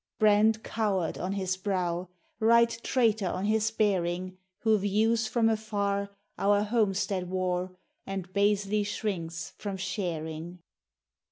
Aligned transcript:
Brand 0.17 0.63
"COWARD" 0.63 1.19
on 1.19 1.33
his 1.33 1.57
brow! 1.57 2.09
Write 2.39 2.79
"TRAITOR" 2.81 3.27
on 3.27 3.45
his 3.45 3.69
bearing, 3.69 4.35
Who 4.61 4.79
views 4.79 5.27
from 5.27 5.47
afar 5.47 6.09
Our 6.39 6.63
"homestead" 6.63 7.29
war, 7.29 7.75
And 8.07 8.33
basely 8.33 8.81
shrinks 8.81 9.51
from 9.59 9.77
sharing! 9.77 10.57